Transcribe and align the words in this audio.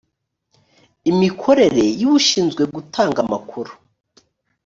imikorere 1.11 1.85
y 2.01 2.03
ushinzwe 2.15 2.63
gutanga 2.73 3.17
amakuru 3.25 3.71